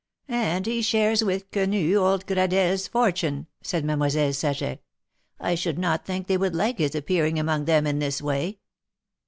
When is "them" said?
7.65-7.85